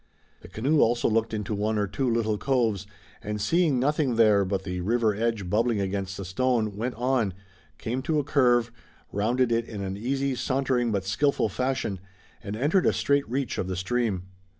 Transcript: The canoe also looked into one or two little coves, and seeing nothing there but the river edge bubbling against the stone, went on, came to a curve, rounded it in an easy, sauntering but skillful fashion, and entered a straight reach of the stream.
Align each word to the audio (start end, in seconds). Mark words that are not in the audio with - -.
The 0.41 0.47
canoe 0.47 0.79
also 0.81 1.07
looked 1.07 1.31
into 1.31 1.53
one 1.53 1.77
or 1.77 1.85
two 1.85 2.09
little 2.11 2.39
coves, 2.39 2.87
and 3.21 3.39
seeing 3.39 3.77
nothing 3.79 4.15
there 4.15 4.43
but 4.43 4.63
the 4.63 4.81
river 4.81 5.13
edge 5.13 5.47
bubbling 5.47 5.79
against 5.79 6.17
the 6.17 6.25
stone, 6.25 6.75
went 6.75 6.95
on, 6.95 7.35
came 7.77 8.01
to 8.01 8.17
a 8.17 8.23
curve, 8.23 8.71
rounded 9.11 9.51
it 9.51 9.65
in 9.67 9.83
an 9.83 9.97
easy, 9.97 10.33
sauntering 10.33 10.91
but 10.91 11.05
skillful 11.05 11.49
fashion, 11.49 11.99
and 12.41 12.55
entered 12.55 12.87
a 12.87 12.93
straight 12.93 13.29
reach 13.29 13.59
of 13.59 13.67
the 13.67 13.75
stream. 13.75 14.23